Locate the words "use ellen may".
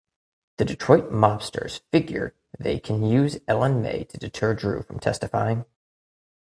3.05-4.03